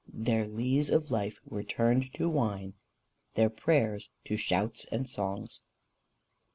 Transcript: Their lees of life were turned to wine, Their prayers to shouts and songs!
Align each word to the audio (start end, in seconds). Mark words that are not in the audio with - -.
Their 0.15 0.47
lees 0.47 0.89
of 0.89 1.11
life 1.11 1.39
were 1.45 1.61
turned 1.61 2.11
to 2.15 2.27
wine, 2.27 2.73
Their 3.35 3.51
prayers 3.51 4.09
to 4.25 4.35
shouts 4.35 4.85
and 4.91 5.07
songs! 5.07 5.61